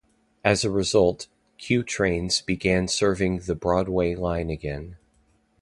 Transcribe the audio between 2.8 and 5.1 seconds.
serving the Broadway Line again.